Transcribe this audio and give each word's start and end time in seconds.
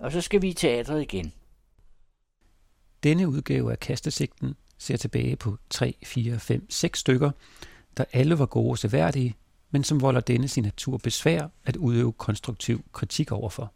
og 0.00 0.12
så 0.12 0.20
skal 0.20 0.42
vi 0.42 0.48
i 0.48 0.52
teatret 0.52 1.02
igen. 1.02 1.32
Denne 3.02 3.28
udgave 3.28 3.72
af 3.72 3.80
Kastesigten 3.80 4.54
ser 4.78 4.96
tilbage 4.96 5.36
på 5.36 5.56
3, 5.70 5.94
4, 6.04 6.38
5, 6.38 6.70
6 6.70 6.98
stykker, 6.98 7.30
der 7.96 8.04
alle 8.12 8.38
var 8.38 8.46
gode 8.46 8.70
og 8.70 8.78
seværdige, 8.78 9.34
men 9.70 9.84
som 9.84 10.00
volder 10.00 10.20
denne 10.20 10.48
sin 10.48 10.64
natur 10.64 10.96
besvær 10.96 11.48
at 11.64 11.76
udøve 11.76 12.12
konstruktiv 12.12 12.84
kritik 12.92 13.32
overfor. 13.32 13.72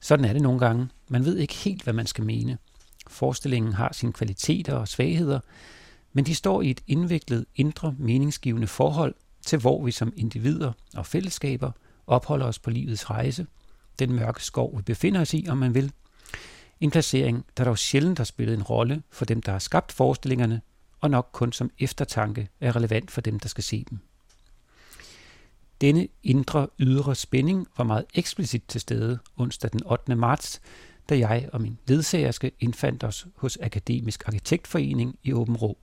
Sådan 0.00 0.24
er 0.24 0.32
det 0.32 0.42
nogle 0.42 0.60
gange. 0.60 0.88
Man 1.08 1.24
ved 1.24 1.36
ikke 1.36 1.54
helt, 1.54 1.82
hvad 1.82 1.92
man 1.92 2.06
skal 2.06 2.24
mene. 2.24 2.58
Forestillingen 3.06 3.72
har 3.72 3.92
sine 3.92 4.12
kvaliteter 4.12 4.74
og 4.74 4.88
svagheder, 4.88 5.40
men 6.12 6.26
de 6.26 6.34
står 6.34 6.62
i 6.62 6.70
et 6.70 6.80
indviklet, 6.86 7.46
indre, 7.56 7.94
meningsgivende 7.98 8.66
forhold 8.66 9.14
til, 9.46 9.58
hvor 9.58 9.84
vi 9.84 9.90
som 9.90 10.12
individer 10.16 10.72
og 10.94 11.06
fællesskaber 11.06 11.72
opholder 12.06 12.46
os 12.46 12.58
på 12.58 12.70
livets 12.70 13.10
rejse, 13.10 13.46
den 13.98 14.12
mørke 14.12 14.44
skov, 14.44 14.76
vi 14.76 14.82
befinder 14.82 15.20
os 15.20 15.34
i, 15.34 15.46
om 15.48 15.58
man 15.58 15.74
vil. 15.74 15.92
En 16.80 16.90
placering, 16.90 17.46
der 17.56 17.64
dog 17.64 17.78
sjældent 17.78 18.18
har 18.18 18.24
spillet 18.24 18.54
en 18.54 18.62
rolle 18.62 19.02
for 19.10 19.24
dem, 19.24 19.42
der 19.42 19.52
har 19.52 19.58
skabt 19.58 19.92
forestillingerne, 19.92 20.60
og 21.00 21.10
nok 21.10 21.28
kun 21.32 21.52
som 21.52 21.70
eftertanke 21.78 22.48
er 22.60 22.76
relevant 22.76 23.10
for 23.10 23.20
dem, 23.20 23.40
der 23.40 23.48
skal 23.48 23.64
se 23.64 23.84
dem. 23.90 23.98
Denne 25.80 26.08
indre 26.22 26.68
ydre 26.78 27.14
spænding 27.14 27.66
var 27.76 27.84
meget 27.84 28.04
eksplicit 28.14 28.62
til 28.68 28.80
stede 28.80 29.18
onsdag 29.36 29.72
den 29.72 29.86
8. 29.86 30.16
marts, 30.16 30.60
da 31.08 31.18
jeg 31.18 31.48
og 31.52 31.60
min 31.60 31.78
ledsagerske 31.86 32.52
indfandt 32.60 33.04
os 33.04 33.26
hos 33.36 33.58
Akademisk 33.62 34.22
Arkitektforening 34.26 35.18
i 35.22 35.32
Åben 35.32 35.56
Rå, 35.56 35.78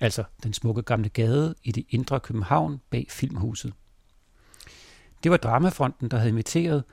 altså 0.00 0.24
den 0.42 0.52
smukke 0.52 0.82
gamle 0.82 1.08
gade 1.08 1.54
i 1.64 1.72
det 1.72 1.86
indre 1.90 2.20
København 2.20 2.80
bag 2.90 3.06
Filmhuset. 3.10 3.72
Det 5.22 5.30
var 5.30 5.36
Dramafronten, 5.36 6.10
der 6.10 6.16
havde 6.16 6.30
inviteret, 6.30 6.84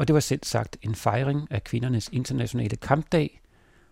og 0.00 0.08
det 0.08 0.14
var 0.14 0.20
selv 0.20 0.40
sagt 0.44 0.76
en 0.82 0.94
fejring 0.94 1.46
af 1.50 1.64
kvindernes 1.64 2.08
internationale 2.12 2.76
kampdag, 2.76 3.40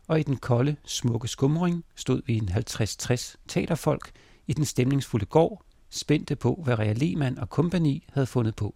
og 0.06 0.20
i 0.20 0.22
den 0.22 0.36
kolde, 0.36 0.76
smukke 0.84 1.28
skumring 1.28 1.84
stod 1.96 2.22
vi 2.26 2.36
en 2.36 2.48
50-60 2.48 3.34
teaterfolk 3.48 4.10
i 4.46 4.52
den 4.52 4.64
stemningsfulde 4.64 5.26
gård, 5.26 5.64
spændte 5.90 6.36
på, 6.36 6.60
hvad 6.64 6.78
Rea 6.78 6.92
Lehmann 6.92 7.38
og 7.38 7.50
kompagni 7.50 8.04
havde 8.12 8.26
fundet 8.26 8.56
på. 8.56 8.74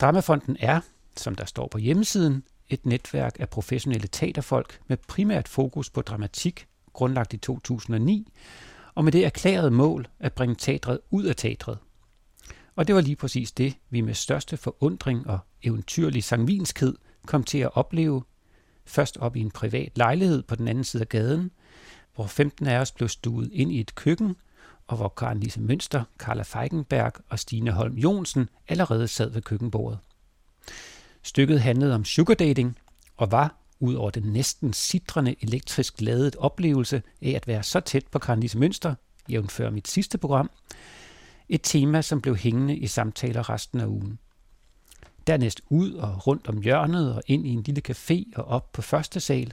Dramafonden 0.00 0.56
er, 0.60 0.80
som 1.16 1.34
der 1.34 1.44
står 1.44 1.68
på 1.68 1.78
hjemmesiden, 1.78 2.44
et 2.68 2.86
netværk 2.86 3.36
af 3.38 3.48
professionelle 3.48 4.08
teaterfolk 4.08 4.80
med 4.86 4.96
primært 4.96 5.48
fokus 5.48 5.90
på 5.90 6.02
dramatik, 6.02 6.66
grundlagt 6.92 7.32
i 7.32 7.36
2009, 7.36 8.32
og 8.94 9.04
med 9.04 9.12
det 9.12 9.24
erklærede 9.24 9.70
mål 9.70 10.08
at 10.20 10.32
bringe 10.32 10.54
teatret 10.54 11.00
ud 11.10 11.24
af 11.24 11.36
teatret. 11.36 11.78
Og 12.80 12.86
det 12.86 12.94
var 12.94 13.00
lige 13.00 13.16
præcis 13.16 13.52
det, 13.52 13.74
vi 13.90 14.00
med 14.00 14.14
største 14.14 14.56
forundring 14.56 15.26
og 15.26 15.38
eventyrlig 15.62 16.24
sangvinskhed 16.24 16.94
kom 17.26 17.44
til 17.44 17.58
at 17.58 17.70
opleve, 17.76 18.22
først 18.84 19.16
op 19.16 19.36
i 19.36 19.40
en 19.40 19.50
privat 19.50 19.92
lejlighed 19.98 20.42
på 20.42 20.54
den 20.54 20.68
anden 20.68 20.84
side 20.84 21.00
af 21.00 21.08
gaden, 21.08 21.50
hvor 22.14 22.26
15 22.26 22.66
af 22.66 22.78
os 22.78 22.92
blev 22.92 23.08
stuet 23.08 23.50
ind 23.52 23.72
i 23.72 23.80
et 23.80 23.94
køkken, 23.94 24.36
og 24.86 24.96
hvor 24.96 25.08
Karen 25.08 25.40
Lise 25.40 25.60
Mønster, 25.60 26.04
Carla 26.18 26.42
Feigenberg 26.42 27.12
og 27.28 27.38
Stine 27.38 27.70
Holm 27.70 27.94
Jonsen 27.94 28.48
allerede 28.68 29.08
sad 29.08 29.30
ved 29.30 29.42
køkkenbordet. 29.42 29.98
Stykket 31.22 31.60
handlede 31.60 31.94
om 31.94 32.04
sugardating 32.04 32.78
og 33.16 33.32
var, 33.32 33.56
ud 33.80 33.94
over 33.94 34.10
den 34.10 34.22
næsten 34.22 34.72
sidrende 34.72 35.36
elektrisk 35.40 36.00
ladet 36.00 36.36
oplevelse 36.36 37.02
af 37.22 37.30
at 37.30 37.46
være 37.46 37.62
så 37.62 37.80
tæt 37.80 38.06
på 38.06 38.18
Karen 38.18 38.40
Lise 38.40 38.58
Mønster, 38.58 38.94
jævnfør 39.28 39.70
mit 39.70 39.88
sidste 39.88 40.18
program, 40.18 40.50
et 41.50 41.60
tema, 41.62 42.02
som 42.02 42.20
blev 42.20 42.36
hængende 42.36 42.76
i 42.76 42.86
samtaler 42.86 43.50
resten 43.50 43.80
af 43.80 43.86
ugen. 43.86 44.18
Dernæst 45.26 45.60
ud 45.68 45.92
og 45.92 46.26
rundt 46.26 46.48
om 46.48 46.62
hjørnet 46.62 47.14
og 47.14 47.22
ind 47.26 47.46
i 47.46 47.50
en 47.50 47.62
lille 47.62 47.82
café 47.90 48.24
og 48.36 48.44
op 48.44 48.72
på 48.72 48.82
første 48.82 49.20
sal, 49.20 49.52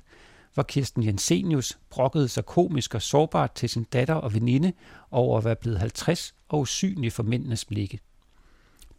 hvor 0.53 0.63
Kirsten 0.63 1.03
Jensenius 1.03 1.77
brokkede 1.89 2.27
sig 2.27 2.45
komisk 2.45 2.95
og 2.95 3.01
sårbart 3.01 3.51
til 3.51 3.69
sin 3.69 3.83
datter 3.83 4.13
og 4.13 4.33
veninde 4.33 4.73
over 5.11 5.37
at 5.37 5.45
være 5.45 5.55
blevet 5.55 5.79
50 5.79 6.35
og 6.49 6.59
usynlig 6.59 7.13
for 7.13 7.23
mændenes 7.23 7.65
blikke. 7.65 7.99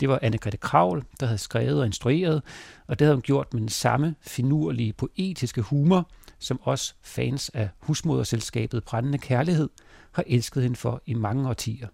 Det 0.00 0.08
var 0.08 0.18
Anne-Grethe 0.22 0.56
Kravl, 0.56 1.04
der 1.20 1.26
havde 1.26 1.38
skrevet 1.38 1.80
og 1.80 1.86
instrueret, 1.86 2.42
og 2.86 2.98
det 2.98 3.04
havde 3.04 3.16
hun 3.16 3.22
gjort 3.22 3.54
med 3.54 3.60
den 3.60 3.68
samme 3.68 4.14
finurlige, 4.20 4.92
poetiske 4.92 5.62
humor, 5.62 6.10
som 6.38 6.60
os 6.64 6.96
fans 7.02 7.48
af 7.48 7.68
husmoderselskabet 7.78 8.84
Brændende 8.84 9.18
Kærlighed 9.18 9.68
har 10.12 10.24
elsket 10.26 10.62
hende 10.62 10.76
for 10.76 11.02
i 11.06 11.14
mange 11.14 11.48
årtier. 11.48 11.88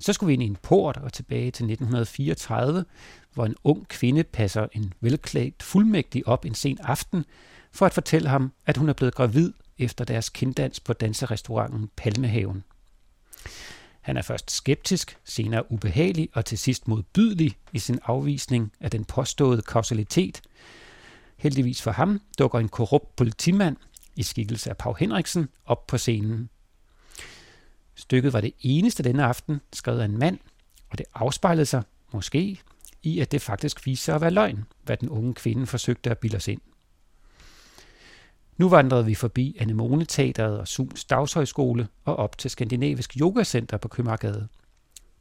Så 0.00 0.12
skulle 0.12 0.28
vi 0.28 0.32
ind 0.32 0.42
i 0.42 0.46
en 0.46 0.56
port 0.62 0.96
og 0.96 1.12
tilbage 1.12 1.50
til 1.50 1.64
1934, 1.64 2.84
hvor 3.34 3.46
en 3.46 3.54
ung 3.64 3.88
kvinde 3.88 4.24
passer 4.24 4.66
en 4.72 4.92
velklædt 5.00 5.62
fuldmægtig 5.62 6.28
op 6.28 6.44
en 6.44 6.54
sen 6.54 6.78
aften 6.80 7.24
for 7.72 7.86
at 7.86 7.94
fortælle 7.94 8.28
ham, 8.28 8.52
at 8.66 8.76
hun 8.76 8.88
er 8.88 8.92
blevet 8.92 9.14
gravid 9.14 9.52
efter 9.78 10.04
deres 10.04 10.28
kinddans 10.28 10.80
på 10.80 10.92
danserestauranten 10.92 11.90
Palmehaven. 11.96 12.64
Han 14.00 14.16
er 14.16 14.22
først 14.22 14.50
skeptisk, 14.50 15.18
senere 15.24 15.72
ubehagelig 15.72 16.28
og 16.32 16.44
til 16.44 16.58
sidst 16.58 16.88
modbydelig 16.88 17.56
i 17.72 17.78
sin 17.78 17.98
afvisning 18.04 18.72
af 18.80 18.90
den 18.90 19.04
påståede 19.04 19.62
kausalitet. 19.62 20.40
Heldigvis 21.36 21.82
for 21.82 21.90
ham 21.90 22.20
dukker 22.38 22.58
en 22.58 22.68
korrupt 22.68 23.16
politimand 23.16 23.76
i 24.16 24.22
skikkelse 24.22 24.70
af 24.70 24.76
Pau 24.76 24.94
Henriksen 24.94 25.48
op 25.66 25.86
på 25.86 25.98
scenen. 25.98 26.50
Stykket 28.00 28.32
var 28.32 28.40
det 28.40 28.52
eneste 28.60 29.02
denne 29.02 29.24
aften, 29.24 29.60
skrevet 29.72 30.00
af 30.00 30.04
en 30.04 30.18
mand, 30.18 30.38
og 30.90 30.98
det 30.98 31.06
afspejlede 31.14 31.66
sig, 31.66 31.82
måske, 32.12 32.60
i 33.02 33.20
at 33.20 33.32
det 33.32 33.42
faktisk 33.42 33.86
viste 33.86 34.04
sig 34.04 34.14
at 34.14 34.20
være 34.20 34.30
løgn, 34.30 34.64
hvad 34.82 34.96
den 34.96 35.08
unge 35.08 35.34
kvinde 35.34 35.66
forsøgte 35.66 36.10
at 36.10 36.18
bilde 36.18 36.36
os 36.36 36.48
ind. 36.48 36.60
Nu 38.56 38.68
vandrede 38.68 39.04
vi 39.04 39.14
forbi 39.14 39.56
Anemone 39.60 40.04
Teateret 40.04 40.58
og 40.58 40.68
Sums 40.68 41.04
Dagshøjskole 41.04 41.88
og 42.04 42.16
op 42.16 42.38
til 42.38 42.50
Skandinavisk 42.50 43.16
Yogacenter 43.20 43.76
på 43.76 43.88
Købmagergade. 43.88 44.48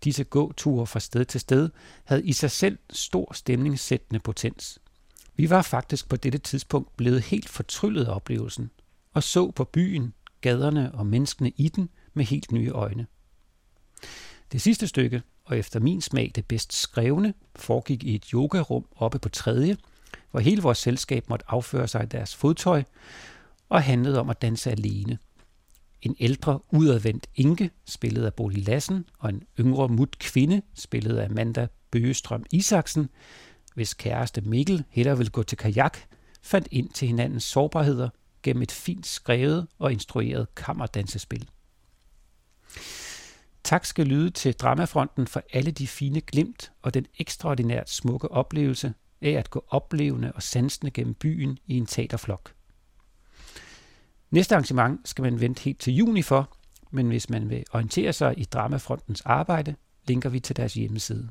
Disse 0.04 0.24
gåture 0.24 0.88
fra 0.88 1.00
sted 1.00 1.26
til 1.26 1.42
sted 1.42 1.70
havde 2.04 2.26
i 2.26 2.34
sig 2.34 2.52
selv 2.52 2.78
stor 2.90 3.34
stemningssættende 3.34 4.20
potens. 4.20 4.80
Vi 5.36 5.50
var 5.50 5.62
faktisk 5.62 6.10
på 6.10 6.16
dette 6.16 6.38
tidspunkt 6.38 6.98
blevet 6.98 7.22
helt 7.22 7.50
fortryllet 7.50 8.06
af 8.06 8.16
oplevelsen 8.16 8.72
og 9.14 9.24
så 9.24 9.52
på 9.52 9.64
byen, 9.64 10.14
gaderne 10.42 10.92
og 10.92 11.06
menneskene 11.06 11.50
i 11.50 11.70
den 11.70 11.90
med 12.14 12.26
helt 12.26 12.52
nye 12.52 12.70
øjne. 12.70 13.08
Det 14.52 14.62
sidste 14.62 14.88
stykke, 14.88 15.22
og 15.46 15.58
efter 15.58 15.80
min 15.80 16.02
smag 16.02 16.32
det 16.36 16.46
bedst 16.46 16.74
skrevne, 16.74 17.34
foregik 17.56 18.04
i 18.04 18.16
et 18.16 18.26
yogarum 18.26 18.86
oppe 18.96 19.20
på 19.20 19.30
tredje, 19.30 19.78
hvor 20.32 20.40
hele 20.40 20.62
vores 20.62 20.78
selskab 20.78 21.30
måtte 21.30 21.46
afføre 21.48 21.88
sig 21.88 22.04
i 22.04 22.08
deres 22.08 22.36
fodtøj, 22.36 22.84
og 23.70 23.84
handlede 23.84 24.20
om 24.20 24.30
at 24.30 24.42
danse 24.42 24.72
alene. 24.72 25.18
En 26.02 26.16
ældre, 26.20 26.60
udadvendt 26.72 27.28
enke, 27.36 27.70
spillet 27.86 28.26
af 28.26 28.34
Bolig 28.34 28.68
Lassen, 28.68 29.06
og 29.20 29.30
en 29.30 29.44
yngre 29.60 29.88
mut 29.88 30.20
kvinde, 30.20 30.62
spillet 30.74 31.18
af 31.18 31.26
Amanda 31.26 31.68
Bøgestrøm 31.92 32.46
Isaksen, 32.52 33.10
hvis 33.76 33.94
kæreste 33.94 34.42
Mikkel 34.42 34.84
hellere 34.90 35.18
ville 35.18 35.32
gå 35.32 35.44
til 35.44 35.58
kajak, 35.58 35.98
fandt 36.42 36.68
ind 36.72 36.90
til 36.90 37.08
hinandens 37.08 37.44
sårbarheder 37.44 38.10
gennem 38.44 38.62
et 38.64 38.72
fint 38.72 39.08
skrevet 39.08 39.68
og 39.80 39.92
instrueret 39.92 40.56
kammerdansespil. 40.56 41.48
Tak 43.64 43.86
skal 43.86 44.08
lyde 44.08 44.30
til 44.30 44.54
Dramafronten 44.54 45.28
for 45.28 45.44
alle 45.54 45.72
de 45.72 45.88
fine 45.88 46.22
glimt 46.22 46.72
og 46.82 46.94
den 46.94 47.06
ekstraordinært 47.20 47.90
smukke 47.90 48.32
oplevelse 48.32 48.94
af 49.22 49.32
at 49.32 49.50
gå 49.50 49.66
oplevende 49.68 50.32
og 50.32 50.44
sansende 50.44 50.92
gennem 50.92 51.14
byen 51.14 51.60
i 51.68 51.78
en 51.78 51.86
teaterflok. 51.86 52.54
Næste 54.32 54.56
arrangement 54.56 55.10
skal 55.10 55.22
man 55.22 55.42
vente 55.42 55.64
helt 55.64 55.80
til 55.80 55.94
juni 55.94 56.22
for, 56.22 56.58
men 56.92 57.08
hvis 57.08 57.30
man 57.30 57.50
vil 57.50 57.66
orientere 57.72 58.14
sig 58.14 58.40
i 58.40 58.44
Dramafrontens 58.44 59.22
arbejde, 59.22 59.76
linker 60.08 60.30
vi 60.30 60.40
til 60.40 60.56
deres 60.56 60.74
hjemmeside. 60.74 61.30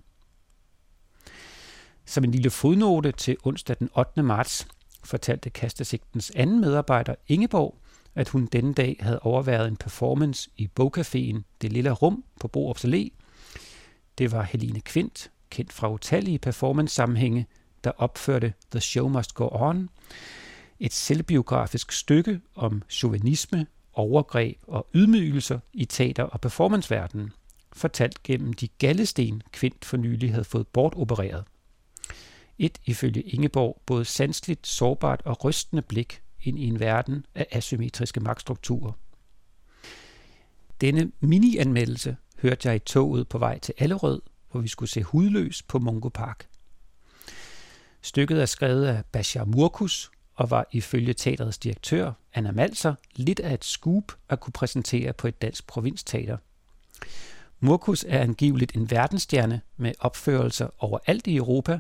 Som 2.05 2.25
en 2.25 2.31
lille 2.31 2.51
fodnote 2.51 3.13
til 3.13 3.37
onsdag 3.45 3.77
den 3.79 3.91
8. 3.97 4.23
marts 4.23 4.69
fortalte 5.05 5.51
Kastesigtens 5.51 6.33
anden 6.35 6.61
medarbejder 6.61 7.15
Ingeborg, 7.27 7.79
at 8.19 8.29
hun 8.29 8.47
denne 8.47 8.75
dag 8.75 8.97
havde 9.01 9.19
overværet 9.19 9.69
en 9.69 9.77
performance 9.77 10.51
i 10.57 10.71
bogcaféen 10.81 11.43
Det 11.63 11.73
Lille 11.73 11.91
Rum 11.91 12.25
på 12.41 12.49
Borups 12.49 12.85
Allé. 12.85 13.09
Det 14.19 14.33
var 14.33 14.43
Helene 14.43 14.81
Kvint, 14.81 15.31
kendt 15.51 15.73
fra 15.73 15.93
utallige 15.93 16.39
performance-sammenhænge, 16.39 17.47
der 17.85 17.91
opførte 17.91 18.53
The 18.71 18.81
Show 18.81 19.09
Must 19.09 19.35
Go 19.35 19.49
On, 19.53 19.89
et 20.81 20.93
selvbiografisk 20.93 21.93
stykke 21.93 22.41
om 22.55 22.83
chauvinisme, 22.89 23.67
overgreb 23.93 24.59
og 24.67 24.87
ydmygelser 24.95 25.59
i 25.73 25.85
teater- 25.85 26.25
og 26.25 26.41
performanceverdenen, 26.41 27.33
fortalt 27.73 28.23
gennem 28.23 28.53
de 28.53 28.69
gallesten, 28.69 29.43
Kvint 29.53 29.85
for 29.85 29.97
nylig 29.97 30.31
havde 30.31 30.45
fået 30.45 30.69
bortopereret. 30.69 31.45
Et 32.59 32.79
ifølge 32.85 33.23
Ingeborg 33.23 33.83
både 33.87 34.05
sansligt, 34.05 34.67
sårbart 34.67 35.23
og 35.25 35.45
rystende 35.45 35.83
blik 35.83 36.23
ind 36.43 36.59
i 36.59 36.67
en 36.67 36.81
verden 36.81 37.27
af 37.35 37.47
asymmetriske 37.51 38.21
magtstrukturer. 38.21 38.93
Denne 40.81 41.13
mini-anmeldelse 41.21 42.17
hørte 42.43 42.69
jeg 42.69 42.77
i 42.77 42.79
toget 42.79 43.29
på 43.29 43.39
vej 43.39 43.59
til 43.59 43.75
Allerød, 43.79 44.23
hvor 44.51 44.61
vi 44.61 44.69
skulle 44.69 44.91
se 44.91 45.03
hudløs 45.03 45.63
på 45.63 45.79
Mungo 45.79 46.09
Park. 46.09 46.49
Stykket 48.03 48.43
er 48.43 48.47
skrevet 48.47 48.87
af 48.87 49.05
Bashar 49.13 49.45
Murkus 49.45 50.11
og 50.35 50.51
var 50.51 50.67
ifølge 50.73 51.15
teatrets 51.15 51.59
direktør, 51.59 52.13
Anna 52.35 52.53
Malser, 52.53 52.95
lidt 53.17 53.41
af 53.41 53.55
et 53.55 53.65
scoop 53.65 54.13
at 54.29 54.41
kunne 54.41 54.53
præsentere 54.53 55.13
på 55.13 55.29
et 55.29 55.43
dansk 55.43 55.67
provinsteater. 55.67 56.37
Murkus 57.61 58.05
er 58.09 58.21
angiveligt 58.21 58.77
en 58.77 58.91
verdensstjerne 58.91 59.61
med 59.77 59.93
opførelser 60.01 60.69
overalt 60.79 61.27
i 61.27 61.37
Europa, 61.37 61.79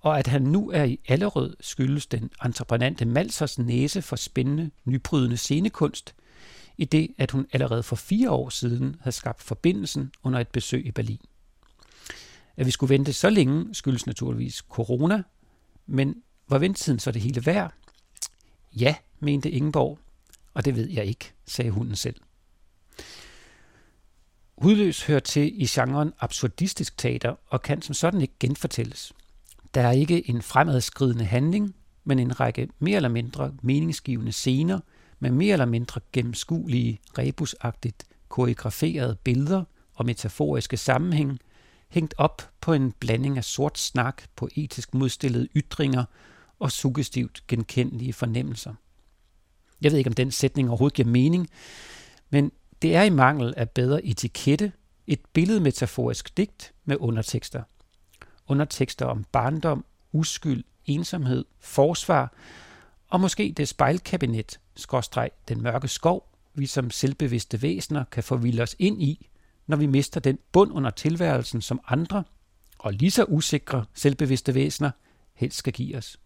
og 0.00 0.18
at 0.18 0.26
han 0.26 0.42
nu 0.42 0.70
er 0.70 0.84
i 0.84 1.00
Allerød 1.08 1.56
skyldes 1.60 2.06
den 2.06 2.30
entreprenante 2.44 3.04
Malsers 3.04 3.58
næse 3.58 4.02
for 4.02 4.16
spændende, 4.16 4.70
nybrydende 4.84 5.36
scenekunst, 5.36 6.14
i 6.78 6.84
det 6.84 7.14
at 7.18 7.30
hun 7.30 7.46
allerede 7.52 7.82
for 7.82 7.96
fire 7.96 8.30
år 8.30 8.48
siden 8.48 8.96
havde 9.00 9.16
skabt 9.16 9.42
forbindelsen 9.42 10.12
under 10.22 10.38
et 10.38 10.48
besøg 10.48 10.86
i 10.86 10.90
Berlin. 10.90 11.20
At 12.56 12.66
vi 12.66 12.70
skulle 12.70 12.90
vente 12.94 13.12
så 13.12 13.30
længe 13.30 13.74
skyldes 13.74 14.06
naturligvis 14.06 14.56
corona, 14.56 15.22
men 15.86 16.22
var 16.48 16.58
ventetiden 16.58 16.98
så 16.98 17.10
det 17.10 17.22
hele 17.22 17.46
værd? 17.46 17.72
Ja, 18.72 18.94
mente 19.20 19.50
Ingeborg, 19.50 19.98
og 20.54 20.64
det 20.64 20.76
ved 20.76 20.88
jeg 20.88 21.04
ikke, 21.04 21.32
sagde 21.46 21.70
hunden 21.70 21.96
selv. 21.96 22.16
Hudløs 24.58 25.06
hører 25.06 25.20
til 25.20 25.62
i 25.62 25.66
genren 25.66 26.12
absurdistisk 26.20 26.98
teater 26.98 27.34
og 27.46 27.62
kan 27.62 27.82
som 27.82 27.94
sådan 27.94 28.20
ikke 28.20 28.34
genfortælles. 28.40 29.12
Der 29.74 29.80
er 29.80 29.90
ikke 29.90 30.30
en 30.30 30.42
fremadskridende 30.42 31.24
handling, 31.24 31.74
men 32.04 32.18
en 32.18 32.40
række 32.40 32.68
mere 32.78 32.96
eller 32.96 33.08
mindre 33.08 33.54
meningsgivende 33.62 34.32
scener 34.32 34.80
med 35.18 35.30
mere 35.30 35.52
eller 35.52 35.66
mindre 35.66 36.00
gennemskuelige, 36.12 37.00
rebusagtigt 37.18 38.04
koreograferede 38.28 39.16
billeder 39.24 39.64
og 39.94 40.06
metaforiske 40.06 40.76
sammenhæng, 40.76 41.38
hængt 41.88 42.14
op 42.18 42.50
på 42.60 42.72
en 42.72 42.92
blanding 42.92 43.36
af 43.36 43.44
sort 43.44 43.78
snak, 43.78 44.22
poetisk 44.36 44.94
modstillede 44.94 45.48
ytringer 45.56 46.04
og 46.58 46.72
suggestivt 46.72 47.46
genkendelige 47.48 48.12
fornemmelser. 48.12 48.74
Jeg 49.80 49.90
ved 49.90 49.98
ikke, 49.98 50.08
om 50.08 50.14
den 50.14 50.30
sætning 50.30 50.68
overhovedet 50.68 50.96
giver 50.96 51.08
mening, 51.08 51.48
men 52.30 52.52
det 52.82 52.96
er 52.96 53.02
i 53.02 53.10
mangel 53.10 53.54
af 53.56 53.70
bedre 53.70 54.04
etikette 54.04 54.72
et 55.06 55.20
billedmetaforisk 55.32 56.36
digt 56.36 56.72
med 56.84 56.96
undertekster. 57.00 57.62
Undertekster 58.50 59.06
om 59.06 59.24
barndom, 59.32 59.84
uskyld, 60.12 60.64
ensomhed, 60.86 61.44
forsvar 61.60 62.32
og 63.08 63.20
måske 63.20 63.54
det 63.56 63.68
spejlkabinet, 63.68 64.60
skråstreg 64.76 65.30
den 65.48 65.62
mørke 65.62 65.88
skov, 65.88 66.28
vi 66.54 66.66
som 66.66 66.90
selvbevidste 66.90 67.62
væsener 67.62 68.04
kan 68.04 68.22
forvilde 68.22 68.62
os 68.62 68.76
ind 68.78 69.02
i, 69.02 69.28
når 69.66 69.76
vi 69.76 69.86
mister 69.86 70.20
den 70.20 70.38
bund 70.52 70.72
under 70.72 70.90
tilværelsen, 70.90 71.62
som 71.62 71.80
andre, 71.88 72.24
og 72.78 72.92
lige 72.92 73.10
så 73.10 73.24
usikre 73.24 73.84
selvbevidste 73.94 74.54
væsener, 74.54 74.90
helst 75.34 75.58
skal 75.58 75.72
give 75.72 75.96
os. 75.96 76.20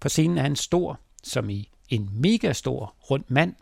På 0.00 0.08
scenen 0.08 0.38
er 0.38 0.46
en 0.46 0.56
stor, 0.56 1.00
som 1.22 1.50
i 1.50 1.70
en 1.88 2.10
mega 2.12 2.52
stor 2.52 2.94
rund 3.10 3.24
mand, 3.28 3.54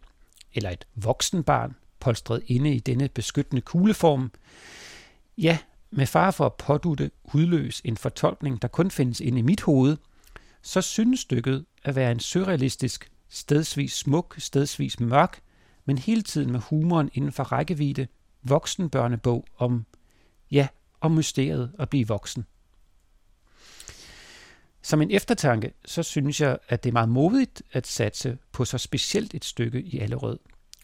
eller 0.54 0.70
et 0.70 0.86
voksenbarn, 0.94 1.76
polstret 2.00 2.42
inde 2.46 2.74
i 2.74 2.78
denne 2.78 3.08
beskyttende 3.08 3.62
kugleform. 3.62 4.32
Ja, 5.38 5.58
med 5.96 6.06
far 6.06 6.30
for 6.30 6.46
at 6.46 6.54
pådutte 6.54 7.10
hudløs 7.24 7.82
en 7.84 7.96
fortolkning, 7.96 8.62
der 8.62 8.68
kun 8.68 8.90
findes 8.90 9.20
inde 9.20 9.38
i 9.38 9.42
mit 9.42 9.60
hoved, 9.60 9.96
så 10.62 10.80
synes 10.80 11.20
stykket 11.20 11.64
at 11.84 11.96
være 11.96 12.12
en 12.12 12.20
surrealistisk, 12.20 13.10
stedsvis 13.28 13.92
smuk, 13.92 14.34
stedsvis 14.38 15.00
mørk, 15.00 15.40
men 15.84 15.98
hele 15.98 16.22
tiden 16.22 16.52
med 16.52 16.60
humoren 16.60 17.10
inden 17.12 17.32
for 17.32 17.42
rækkevidde, 17.42 18.06
voksenbørnebog 18.42 19.44
om, 19.58 19.86
ja, 20.50 20.68
om 21.00 21.12
mysteriet 21.12 21.72
at 21.78 21.88
blive 21.88 22.08
voksen. 22.08 22.46
Som 24.82 25.02
en 25.02 25.10
eftertanke, 25.10 25.72
så 25.84 26.02
synes 26.02 26.40
jeg, 26.40 26.58
at 26.68 26.84
det 26.84 26.90
er 26.90 26.92
meget 26.92 27.08
modigt 27.08 27.62
at 27.72 27.86
satse 27.86 28.38
på 28.52 28.64
så 28.64 28.78
specielt 28.78 29.34
et 29.34 29.44
stykke 29.44 29.82
i 29.82 29.98
Allerød, 29.98 30.38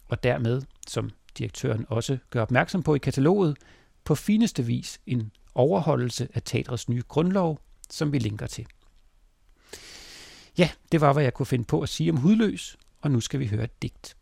og 0.07 0.23
dermed, 0.23 0.61
som 0.87 1.09
direktøren 1.37 1.85
også 1.89 2.17
gør 2.29 2.41
opmærksom 2.41 2.83
på 2.83 2.95
i 2.95 2.97
kataloget, 2.97 3.57
på 4.03 4.15
fineste 4.15 4.65
vis 4.65 5.01
en 5.05 5.31
overholdelse 5.55 6.27
af 6.33 6.41
teatrets 6.43 6.89
nye 6.89 7.03
grundlov, 7.07 7.59
som 7.89 8.11
vi 8.11 8.19
linker 8.19 8.47
til. 8.47 8.67
Ja, 10.57 10.69
det 10.91 11.01
var, 11.01 11.13
hvad 11.13 11.23
jeg 11.23 11.33
kunne 11.33 11.45
finde 11.45 11.65
på 11.65 11.81
at 11.81 11.89
sige 11.89 12.11
om 12.11 12.17
hudløs, 12.17 12.77
og 13.01 13.11
nu 13.11 13.19
skal 13.19 13.39
vi 13.39 13.47
høre 13.47 13.63
et 13.63 13.81
digt. 13.81 14.17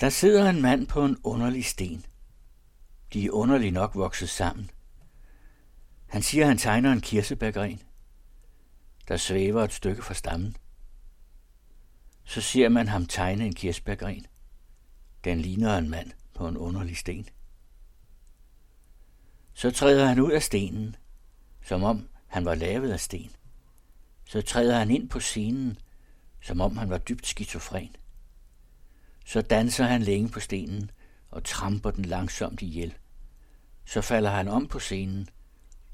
Der 0.00 0.08
sidder 0.08 0.50
en 0.50 0.62
mand 0.62 0.86
på 0.86 1.04
en 1.04 1.16
underlig 1.24 1.64
sten. 1.64 2.06
De 3.12 3.26
er 3.26 3.30
underligt 3.30 3.74
nok 3.74 3.94
vokset 3.94 4.28
sammen. 4.28 4.70
Han 6.06 6.22
siger, 6.22 6.44
at 6.44 6.48
han 6.48 6.58
tegner 6.58 6.92
en 6.92 7.00
kirsebærgren. 7.00 7.82
Der 9.08 9.16
svæver 9.16 9.64
et 9.64 9.72
stykke 9.72 10.02
fra 10.02 10.14
stammen. 10.14 10.56
Så 12.24 12.40
ser 12.40 12.68
man 12.68 12.88
ham 12.88 13.06
tegne 13.06 13.46
en 13.46 13.54
kirsebærgren. 13.54 14.26
Den 15.24 15.40
ligner 15.40 15.78
en 15.78 15.90
mand 15.90 16.10
på 16.34 16.48
en 16.48 16.56
underlig 16.56 16.96
sten. 16.96 17.28
Så 19.54 19.70
træder 19.70 20.06
han 20.06 20.20
ud 20.20 20.32
af 20.32 20.42
stenen, 20.42 20.96
som 21.62 21.82
om 21.82 22.08
han 22.26 22.44
var 22.44 22.54
lavet 22.54 22.92
af 22.92 23.00
sten. 23.00 23.30
Så 24.24 24.42
træder 24.42 24.78
han 24.78 24.90
ind 24.90 25.08
på 25.08 25.20
scenen, 25.20 25.78
som 26.42 26.60
om 26.60 26.76
han 26.76 26.90
var 26.90 26.98
dybt 26.98 27.26
skizofren. 27.26 27.96
Så 29.26 29.42
danser 29.42 29.84
han 29.84 30.02
længe 30.02 30.28
på 30.28 30.40
stenen 30.40 30.90
og 31.30 31.44
tramper 31.44 31.90
den 31.90 32.04
langsomt 32.04 32.62
ihjel. 32.62 32.94
Så 33.84 34.00
falder 34.00 34.30
han 34.30 34.48
om 34.48 34.68
på 34.68 34.78
scenen, 34.78 35.28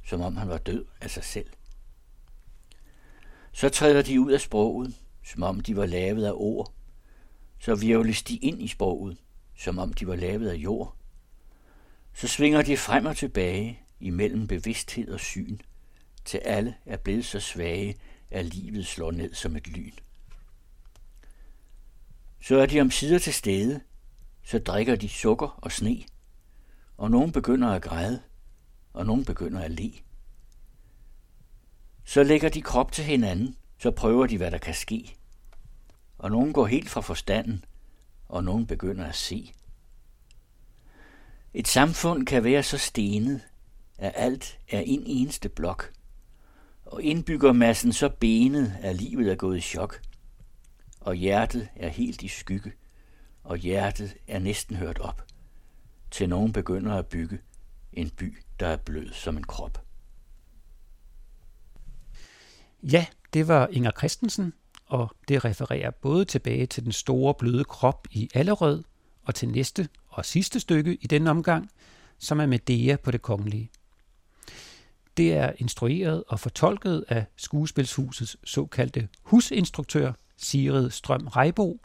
som 0.07 0.21
om 0.21 0.37
han 0.37 0.49
var 0.49 0.59
død 0.59 0.85
af 1.01 1.11
sig 1.11 1.25
selv. 1.25 1.51
Så 3.53 3.69
træder 3.69 4.03
de 4.03 4.21
ud 4.21 4.33
af 4.33 4.41
sproget, 4.41 4.95
som 5.25 5.43
om 5.43 5.61
de 5.61 5.77
var 5.77 5.87
lavet 5.87 6.25
af 6.25 6.33
ord. 6.35 6.73
Så 7.59 7.75
virvles 7.75 8.23
de 8.23 8.37
ind 8.37 8.63
i 8.63 8.69
sproget, 8.69 9.19
som 9.59 9.79
om 9.79 9.93
de 9.93 10.07
var 10.07 10.17
lavet 10.17 10.49
af 10.49 10.55
jord. 10.55 10.97
Så 12.15 12.29
svinger 12.29 12.63
de 12.63 12.77
frem 12.77 13.07
og 13.07 13.17
tilbage 13.17 13.81
imellem 14.01 14.47
bevidsthed 14.47 15.09
og 15.09 15.21
syn, 15.21 15.59
til 16.25 16.39
alle 16.39 16.75
er 16.87 16.97
blevet 16.97 17.25
så 17.25 17.41
svage, 17.41 17.97
at 18.31 18.45
livet 18.45 18.87
slår 18.87 19.11
ned 19.11 19.35
som 19.35 19.57
et 19.57 19.69
lyn. 19.69 19.93
Så 22.43 22.59
er 22.59 22.67
de 22.67 22.81
om 22.81 22.91
sider 22.91 23.19
til 23.19 23.35
stede, 23.35 23.81
så 24.45 24.59
drikker 24.59 24.97
de 24.97 25.09
sukker 25.09 25.49
og 25.63 25.73
sne, 25.73 26.03
og 26.97 27.11
nogen 27.11 27.33
begynder 27.33 27.69
at 27.69 27.83
græde, 27.83 28.23
og 28.93 29.07
nogen 29.07 29.25
begynder 29.25 29.61
at 29.61 29.71
le. 29.71 29.93
Så 32.05 32.23
lægger 32.23 32.49
de 32.49 32.63
krop 32.63 32.93
til 32.93 33.05
hinanden, 33.05 33.57
så 33.79 33.91
prøver 33.91 34.27
de, 34.27 34.37
hvad 34.37 34.51
der 34.51 34.59
kan 34.59 34.75
ske. 34.75 35.17
Og 36.19 36.31
nogen 36.31 36.53
går 36.53 36.67
helt 36.67 36.91
fra 36.91 37.01
forstanden, 37.01 37.65
og 38.29 38.45
nogen 38.45 38.67
begynder 38.67 39.07
at 39.07 39.15
se. 39.15 39.53
Et 41.55 41.69
samfund 41.69 42.27
kan 42.27 42.45
være 42.45 42.63
så 42.63 42.79
stenet, 42.79 43.41
at 43.99 44.13
alt 44.15 44.59
er 44.69 44.81
en 44.81 45.03
eneste 45.07 45.49
blok, 45.49 45.93
og 46.85 47.03
indbyggermassen 47.03 47.93
så 47.93 48.09
benet, 48.09 48.77
at 48.83 48.97
livet 48.97 49.31
er 49.31 49.35
gået 49.35 49.59
i 49.59 49.61
chok, 49.61 50.01
og 51.01 51.15
hjertet 51.15 51.69
er 51.77 51.89
helt 51.89 52.23
i 52.23 52.29
skygge, 52.29 52.73
og 53.43 53.57
hjertet 53.57 54.15
er 54.27 54.39
næsten 54.39 54.77
hørt 54.77 54.99
op, 54.99 55.27
til 56.11 56.29
nogen 56.29 56.53
begynder 56.53 56.95
at 56.95 57.07
bygge 57.07 57.39
en 57.93 58.11
by, 58.11 58.39
der 58.61 58.67
er 58.67 58.77
blød 58.77 59.13
som 59.13 59.37
en 59.37 59.45
krop. 59.45 59.85
Ja, 62.83 63.07
det 63.33 63.49
var 63.49 63.67
Inger 63.67 63.91
Christensen, 63.99 64.53
og 64.87 65.17
det 65.29 65.45
refererer 65.45 65.91
både 65.91 66.25
tilbage 66.25 66.67
til 66.67 66.85
den 66.85 66.93
store 66.93 67.35
bløde 67.35 67.65
krop 67.65 68.09
i 68.11 68.29
Allerød, 68.35 68.85
og 69.25 69.35
til 69.35 69.49
næste 69.49 69.89
og 70.21 70.27
sidste 70.27 70.61
stykke 70.61 70.95
i 70.95 71.07
denne 71.07 71.31
omgang, 71.31 71.71
som 72.19 72.41
er 72.41 72.47
Medea 72.47 72.97
på 72.97 73.11
det 73.11 73.23
kongelige. 73.23 73.71
Det 75.17 75.33
er 75.33 75.53
instrueret 75.57 76.25
og 76.29 76.41
fortolket 76.41 77.05
af 77.09 77.25
skuespilshusets 77.37 78.37
såkaldte 78.45 79.09
husinstruktør, 79.23 80.13
Sigrid 80.37 80.91
Strøm 80.91 81.27
Reibo, 81.27 81.81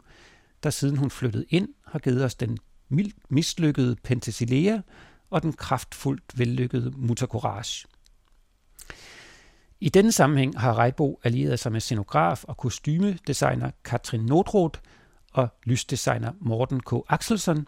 der 0.62 0.70
siden 0.70 0.96
hun 0.96 1.10
flyttede 1.10 1.44
ind 1.48 1.68
har 1.86 1.98
givet 1.98 2.24
os 2.24 2.34
den 2.34 2.58
mildt 2.88 3.16
mislykkede 3.28 3.96
Penthesilea 3.96 4.78
og 5.30 5.42
den 5.42 5.52
kraftfuldt 5.52 6.38
vellykkede 6.38 6.92
Mutacourage. 6.96 7.86
I 9.80 9.88
denne 9.88 10.12
sammenhæng 10.12 10.60
har 10.60 10.78
Reibo 10.78 11.20
allieret 11.24 11.58
sig 11.58 11.72
med 11.72 11.80
scenograf 11.80 12.44
og 12.44 12.56
kostymedesigner 12.56 13.70
Katrin 13.84 14.26
Nordroth 14.26 14.80
og 15.32 15.48
lysdesigner 15.64 16.32
Morten 16.40 16.80
K. 16.80 16.92
Axelsson, 17.08 17.66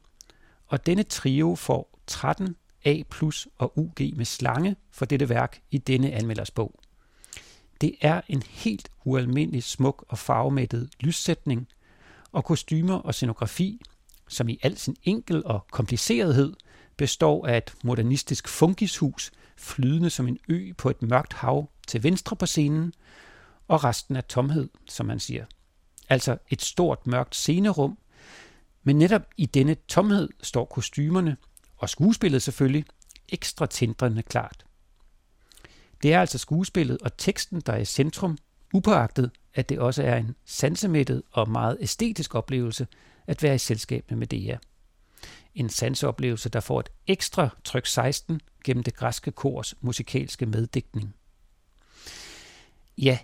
og 0.69 0.87
denne 0.87 1.03
trio 1.03 1.55
får 1.55 1.99
13 2.07 2.57
A 2.85 3.03
plus 3.11 3.49
og 3.59 3.79
UG 3.79 4.17
med 4.17 4.25
slange 4.25 4.77
for 4.91 5.05
dette 5.05 5.29
værk 5.29 5.63
i 5.71 5.79
denne 5.79 6.13
anmelders 6.13 6.51
bog. 6.51 6.81
Det 7.81 7.95
er 8.01 8.21
en 8.29 8.43
helt 8.43 8.91
ualmindelig 9.05 9.63
smuk 9.63 10.05
og 10.09 10.19
farvemættet 10.19 10.91
lyssætning, 11.01 11.69
og 12.33 12.45
kostymer 12.45 12.95
og 12.95 13.15
scenografi, 13.15 13.81
som 14.29 14.49
i 14.49 14.59
al 14.63 14.79
sin 14.79 14.97
enkel 15.03 15.45
og 15.45 15.67
komplicerethed 15.71 16.53
består 16.97 17.47
af 17.47 17.57
et 17.57 17.75
modernistisk 17.85 18.49
funkishus 18.49 19.31
flydende 19.57 20.11
som 20.11 20.29
en 20.29 20.39
ø 20.49 20.73
på 20.79 20.91
et 20.91 21.03
mørkt 21.03 21.33
hav 21.33 21.71
til 21.87 22.03
venstre 22.03 22.37
på 22.37 22.47
scenen, 22.47 22.93
og 23.69 23.85
resten 23.85 24.17
er 24.17 24.21
tomhed, 24.21 24.69
som 24.89 25.07
man 25.07 25.21
siger. 25.21 25.45
Altså 26.09 26.39
et 26.51 26.63
stort 26.63 27.07
mørkt 27.07 27.35
scenerum, 27.35 27.99
men 28.89 28.97
netop 28.97 29.23
i 29.37 29.47
denne 29.47 29.75
tomhed 29.75 30.29
står 30.43 30.65
kostymerne, 30.65 31.37
og 31.77 31.89
skuespillet 31.89 32.43
selvfølgelig, 32.43 32.85
ekstra 33.29 33.67
tindrende 33.67 34.23
klart. 34.23 34.67
Det 36.03 36.13
er 36.13 36.21
altså 36.21 36.39
skuespillet 36.39 36.99
og 36.99 37.17
teksten, 37.17 37.61
der 37.61 37.73
er 37.73 37.79
i 37.79 37.85
centrum, 37.85 38.39
upåagtet, 38.75 39.31
at 39.55 39.69
det 39.69 39.79
også 39.79 40.03
er 40.03 40.17
en 40.17 40.35
sansemættet 40.45 41.23
og 41.31 41.51
meget 41.51 41.79
æstetisk 41.81 42.35
oplevelse 42.35 42.87
at 43.27 43.43
være 43.43 43.55
i 43.55 43.59
selskab 43.59 44.05
med 44.09 44.19
Medea. 44.19 44.57
En 45.55 45.69
sanseoplevelse, 45.69 46.49
der 46.49 46.61
får 46.61 46.81
et 46.81 46.89
ekstra 47.07 47.49
tryk 47.65 47.87
16 47.87 48.41
gennem 48.65 48.85
det 48.85 48.95
græske 48.95 49.31
kors 49.31 49.75
musikalske 49.81 50.47
meddigtning. 50.47 51.15
Ja, 52.99 53.19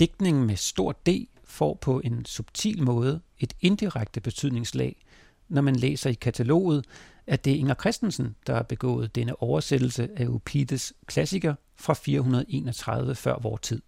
digtningen 0.00 0.46
med 0.46 0.56
stor 0.56 0.92
D 0.92 1.08
får 1.50 1.74
på 1.74 2.00
en 2.00 2.24
subtil 2.24 2.82
måde 2.82 3.20
et 3.38 3.54
indirekte 3.60 4.20
betydningslag, 4.20 4.96
når 5.48 5.62
man 5.62 5.76
læser 5.76 6.10
i 6.10 6.14
kataloget, 6.14 6.84
at 7.26 7.44
det 7.44 7.52
er 7.52 7.56
Inger 7.56 7.74
Christensen, 7.74 8.36
der 8.46 8.54
har 8.54 8.62
begået 8.62 9.14
denne 9.14 9.42
oversættelse 9.42 10.08
af 10.16 10.24
Eupides 10.24 10.92
klassiker 11.06 11.54
fra 11.76 11.94
431 11.94 13.14
før 13.14 13.38
vor 13.42 13.56
tid. 13.56 13.82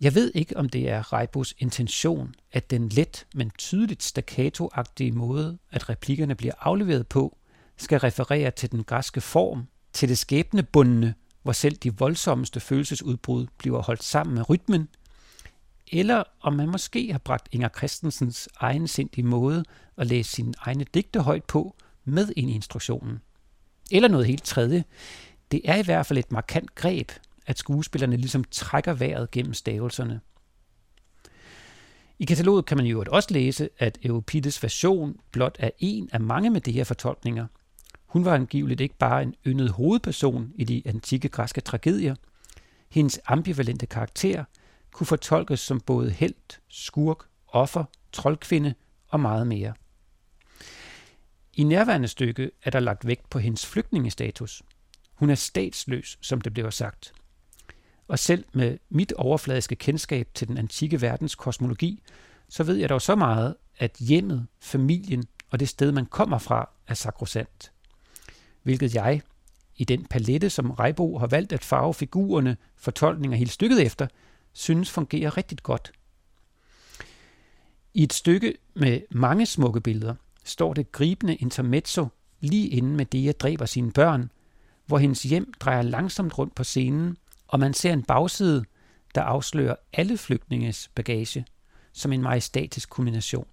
Jeg 0.00 0.14
ved 0.14 0.32
ikke, 0.34 0.56
om 0.56 0.68
det 0.68 0.90
er 0.90 1.12
Reibos 1.12 1.54
intention, 1.58 2.34
at 2.52 2.70
den 2.70 2.88
let, 2.88 3.26
men 3.34 3.50
tydeligt 3.58 4.02
staccato 4.02 4.70
måde, 5.12 5.58
at 5.72 5.88
replikkerne 5.88 6.34
bliver 6.34 6.54
afleveret 6.60 7.06
på, 7.06 7.38
skal 7.76 7.98
referere 7.98 8.50
til 8.50 8.72
den 8.72 8.84
græske 8.84 9.20
form, 9.20 9.66
til 9.92 10.08
det 10.08 10.18
skæbnebundne, 10.18 11.14
hvor 11.42 11.52
selv 11.52 11.76
de 11.76 11.96
voldsomste 11.96 12.60
følelsesudbrud 12.60 13.46
bliver 13.58 13.82
holdt 13.82 14.02
sammen 14.02 14.34
med 14.34 14.50
rytmen, 14.50 14.88
eller 15.92 16.22
om 16.40 16.52
man 16.52 16.68
måske 16.68 17.12
har 17.12 17.18
bragt 17.18 17.48
Inger 17.52 17.68
Christensens 17.68 18.48
egensindige 18.60 19.24
måde 19.24 19.64
at 19.96 20.06
læse 20.06 20.30
sine 20.30 20.54
egne 20.58 20.84
digte 20.94 21.20
højt 21.20 21.44
på 21.44 21.76
med 22.04 22.28
ind 22.36 22.50
i 22.50 22.54
instruktionen. 22.54 23.20
Eller 23.90 24.08
noget 24.08 24.26
helt 24.26 24.44
tredje. 24.44 24.84
Det 25.50 25.60
er 25.64 25.76
i 25.76 25.82
hvert 25.82 26.06
fald 26.06 26.18
et 26.18 26.32
markant 26.32 26.74
greb, 26.74 27.12
at 27.46 27.58
skuespillerne 27.58 28.16
ligesom 28.16 28.44
trækker 28.44 28.92
vejret 28.92 29.30
gennem 29.30 29.54
stavelserne. 29.54 30.20
I 32.18 32.24
kataloget 32.24 32.66
kan 32.66 32.76
man 32.76 32.86
jo 32.86 33.04
også 33.10 33.28
læse, 33.32 33.68
at 33.78 33.98
Euripides 34.02 34.62
version 34.62 35.16
blot 35.32 35.56
er 35.58 35.70
en 35.78 36.08
af 36.12 36.20
mange 36.20 36.50
med 36.50 36.60
de 36.60 36.72
her 36.72 36.84
fortolkninger. 36.84 37.46
Hun 38.06 38.24
var 38.24 38.34
angiveligt 38.34 38.80
ikke 38.80 38.98
bare 38.98 39.22
en 39.22 39.34
yndet 39.46 39.70
hovedperson 39.70 40.52
i 40.54 40.64
de 40.64 40.82
antikke 40.84 41.28
græske 41.28 41.60
tragedier. 41.60 42.14
Hendes 42.90 43.20
ambivalente 43.26 43.86
karakter 43.86 44.44
kunne 44.94 45.06
fortolkes 45.06 45.60
som 45.60 45.80
både 45.80 46.10
helt, 46.10 46.60
skurk, 46.68 47.26
offer, 47.48 47.84
troldkvinde 48.12 48.74
og 49.08 49.20
meget 49.20 49.46
mere. 49.46 49.74
I 51.52 51.62
nærværende 51.62 52.08
stykke 52.08 52.50
er 52.62 52.70
der 52.70 52.80
lagt 52.80 53.06
vægt 53.06 53.30
på 53.30 53.38
hendes 53.38 53.66
flygtningestatus. 53.66 54.62
Hun 55.14 55.30
er 55.30 55.34
statsløs, 55.34 56.18
som 56.20 56.40
det 56.40 56.52
bliver 56.52 56.70
sagt. 56.70 57.12
Og 58.08 58.18
selv 58.18 58.44
med 58.52 58.78
mit 58.88 59.12
overfladiske 59.12 59.76
kendskab 59.76 60.28
til 60.34 60.48
den 60.48 60.58
antikke 60.58 61.00
verdens 61.00 61.34
kosmologi, 61.34 62.02
så 62.48 62.64
ved 62.64 62.76
jeg 62.76 62.88
dog 62.88 63.02
så 63.02 63.14
meget, 63.14 63.56
at 63.78 63.96
hjemmet, 64.00 64.46
familien 64.60 65.24
og 65.50 65.60
det 65.60 65.68
sted, 65.68 65.92
man 65.92 66.06
kommer 66.06 66.38
fra, 66.38 66.70
er 66.86 66.94
sakrosant. 66.94 67.72
Hvilket 68.62 68.94
jeg, 68.94 69.22
i 69.76 69.84
den 69.84 70.06
palette, 70.06 70.50
som 70.50 70.70
Reibo 70.70 71.18
har 71.18 71.26
valgt 71.26 71.52
at 71.52 71.64
farve 71.64 71.94
figurerne, 71.94 72.56
fortolkninger 72.76 73.38
hele 73.38 73.50
stykket 73.50 73.82
efter, 73.82 74.06
synes 74.54 74.90
fungerer 74.90 75.36
rigtig 75.36 75.58
godt. 75.62 75.92
I 77.94 78.02
et 78.02 78.12
stykke 78.12 78.54
med 78.74 79.00
mange 79.10 79.46
smukke 79.46 79.80
billeder 79.80 80.14
står 80.44 80.74
det 80.74 80.92
gribende 80.92 81.36
intermezzo 81.36 82.08
lige 82.40 82.68
inden 82.68 82.96
Medea 82.96 83.32
dræber 83.32 83.66
sine 83.66 83.92
børn, 83.92 84.30
hvor 84.86 84.98
hendes 84.98 85.22
hjem 85.22 85.52
drejer 85.60 85.82
langsomt 85.82 86.38
rundt 86.38 86.54
på 86.54 86.64
scenen, 86.64 87.16
og 87.48 87.60
man 87.60 87.74
ser 87.74 87.92
en 87.92 88.02
bagside, 88.02 88.64
der 89.14 89.22
afslører 89.22 89.76
alle 89.92 90.18
flygtninges 90.18 90.90
bagage 90.94 91.46
som 91.92 92.12
en 92.12 92.22
majestatisk 92.22 92.90
kombination, 92.90 93.46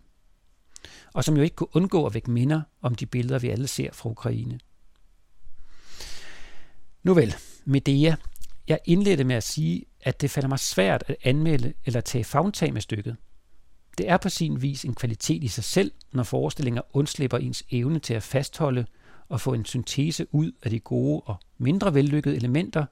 Og 1.13 1.23
som 1.23 1.37
jo 1.37 1.43
ikke 1.43 1.55
kunne 1.55 1.75
undgå 1.75 2.05
at 2.05 2.13
vække 2.13 2.31
minder 2.31 2.61
om 2.81 2.95
de 2.95 3.05
billeder, 3.05 3.39
vi 3.39 3.49
alle 3.49 3.67
ser 3.67 3.93
fra 3.93 4.09
Ukraine. 4.09 4.59
Nu 7.03 7.13
vel, 7.13 7.35
Medea. 7.65 8.15
Jeg 8.67 8.79
indledte 8.85 9.23
med 9.23 9.35
at 9.35 9.43
sige, 9.43 9.85
at 10.03 10.21
det 10.21 10.31
falder 10.31 10.49
mig 10.49 10.59
svært 10.59 11.03
at 11.07 11.15
anmelde 11.23 11.73
eller 11.85 12.01
tage 12.01 12.23
fagntag 12.23 12.73
med 12.73 12.81
stykket. 12.81 13.15
Det 13.97 14.09
er 14.09 14.17
på 14.17 14.29
sin 14.29 14.61
vis 14.61 14.85
en 14.85 14.95
kvalitet 14.95 15.43
i 15.43 15.47
sig 15.47 15.63
selv, 15.63 15.91
når 16.11 16.23
forestillinger 16.23 16.81
undslipper 16.93 17.37
ens 17.37 17.63
evne 17.71 17.99
til 17.99 18.13
at 18.13 18.23
fastholde 18.23 18.85
og 19.29 19.41
få 19.41 19.53
en 19.53 19.65
syntese 19.65 20.27
ud 20.31 20.51
af 20.63 20.69
de 20.69 20.79
gode 20.79 21.21
og 21.25 21.35
mindre 21.57 21.93
vellykkede 21.93 22.35
elementer, 22.35 22.85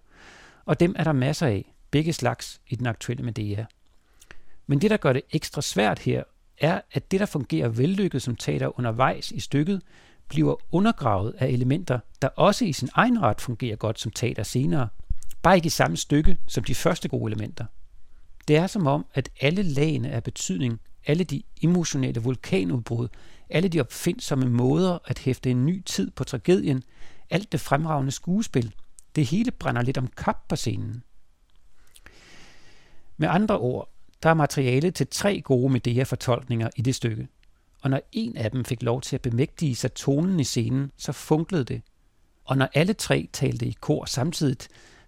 og 0.65 0.79
dem 0.79 0.95
er 0.97 1.03
der 1.03 1.11
masser 1.11 1.47
af, 1.47 1.73
begge 1.91 2.13
slags, 2.13 2.61
i 2.67 2.75
den 2.75 2.85
aktuelle 2.85 3.23
Medea. 3.23 3.65
Men 4.67 4.81
det, 4.81 4.91
der 4.91 4.97
gør 4.97 5.13
det 5.13 5.21
ekstra 5.31 5.61
svært 5.61 5.99
her, 5.99 6.23
er, 6.57 6.81
at 6.91 7.11
det, 7.11 7.19
der 7.19 7.25
fungerer 7.25 7.69
vellykket 7.69 8.21
som 8.21 8.35
teater 8.35 8.79
undervejs 8.79 9.31
i 9.31 9.39
stykket, 9.39 9.81
bliver 10.27 10.55
undergravet 10.71 11.35
af 11.37 11.47
elementer, 11.47 11.99
der 12.21 12.27
også 12.27 12.65
i 12.65 12.73
sin 12.73 12.89
egen 12.93 13.21
ret 13.21 13.41
fungerer 13.41 13.75
godt 13.75 13.99
som 13.99 14.11
teater 14.11 14.43
senere, 14.43 14.87
bare 15.41 15.55
ikke 15.55 15.65
i 15.65 15.69
samme 15.69 15.97
stykke 15.97 16.37
som 16.47 16.63
de 16.63 16.75
første 16.75 17.07
gode 17.07 17.31
elementer. 17.31 17.65
Det 18.47 18.55
er 18.55 18.67
som 18.67 18.87
om, 18.87 19.05
at 19.13 19.29
alle 19.41 19.63
lagene 19.63 20.11
af 20.11 20.23
betydning, 20.23 20.79
alle 21.05 21.23
de 21.23 21.43
emotionelle 21.61 22.21
vulkanudbrud, 22.21 23.07
alle 23.49 23.69
de 23.69 23.79
opfindsomme 23.79 24.49
måder 24.49 24.97
at 25.05 25.19
hæfte 25.19 25.51
en 25.51 25.65
ny 25.65 25.83
tid 25.85 26.11
på 26.11 26.23
tragedien, 26.23 26.83
alt 27.29 27.51
det 27.51 27.59
fremragende 27.59 28.11
skuespil, 28.11 28.73
det 29.15 29.25
hele 29.25 29.51
brænder 29.51 29.81
lidt 29.81 29.97
om 29.97 30.07
kap 30.07 30.47
på 30.49 30.55
scenen. 30.55 31.03
Med 33.17 33.27
andre 33.27 33.59
ord, 33.59 33.89
der 34.23 34.29
er 34.29 34.33
materiale 34.33 34.91
til 34.91 35.07
tre 35.07 35.41
gode 35.41 35.73
Medea-fortolkninger 35.73 36.69
i 36.75 36.81
det 36.81 36.95
stykke. 36.95 37.27
Og 37.81 37.89
når 37.89 38.01
en 38.11 38.37
af 38.37 38.51
dem 38.51 38.65
fik 38.65 38.83
lov 38.83 39.01
til 39.01 39.15
at 39.15 39.21
bemægtige 39.21 39.75
sig 39.75 39.93
tonen 39.93 40.39
i 40.39 40.43
scenen, 40.43 40.91
så 40.97 41.11
funklede 41.11 41.63
det. 41.63 41.81
Og 42.45 42.57
når 42.57 42.69
alle 42.73 42.93
tre 42.93 43.29
talte 43.33 43.65
i 43.65 43.75
kor 43.81 44.05
samtidig, 44.05 44.57